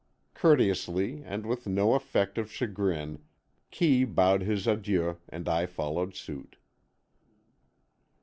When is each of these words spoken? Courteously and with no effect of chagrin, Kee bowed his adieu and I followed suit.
Courteously 0.33 1.21
and 1.23 1.45
with 1.45 1.67
no 1.67 1.93
effect 1.93 2.39
of 2.39 2.51
chagrin, 2.51 3.21
Kee 3.69 4.03
bowed 4.03 4.41
his 4.41 4.65
adieu 4.65 5.17
and 5.29 5.47
I 5.47 5.67
followed 5.67 6.15
suit. 6.15 6.55